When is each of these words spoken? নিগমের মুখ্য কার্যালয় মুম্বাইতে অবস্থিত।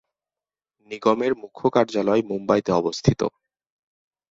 নিগমের 0.91 1.33
মুখ্য 1.41 1.63
কার্যালয় 1.69 2.21
মুম্বাইতে 2.23 2.71
অবস্থিত। 2.71 3.21